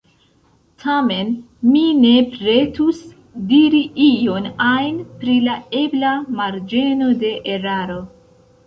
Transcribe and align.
Tamen 0.85 1.27
mi 1.73 1.83
ne 1.99 2.13
pretus 2.37 3.03
diri 3.53 3.83
ion 4.07 4.49
ajn 4.71 5.01
pri 5.21 5.37
la 5.51 5.61
ebla 5.85 6.19
“marĝeno 6.41 7.17
de 7.25 7.37
eraro”. 7.59 8.03